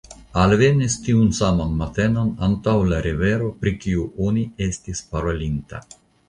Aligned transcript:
Alvenis 0.43 0.93
tiun 1.07 1.27
saman 1.39 1.75
matenon 1.81 2.31
antaŭ 2.47 2.73
la 2.93 3.03
rivero, 3.09 3.51
pri 3.61 3.75
kiu 3.85 4.07
oni 4.31 4.47
estis 4.71 5.05
parolinta. 5.13 5.85